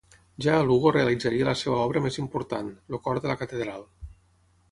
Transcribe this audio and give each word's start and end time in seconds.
Ja 0.43 0.53
a 0.59 0.61
Lugo 0.69 0.93
realitzaria 0.95 1.47
la 1.49 1.53
seva 1.59 1.83
obra 1.89 2.03
més 2.07 2.17
important, 2.23 2.71
el 2.97 3.01
cor 3.09 3.23
de 3.27 3.33
la 3.33 3.39
Catedral. 3.43 3.87